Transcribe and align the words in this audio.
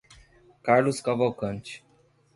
Carlos 0.63 0.99
Cavalcante 0.99 1.85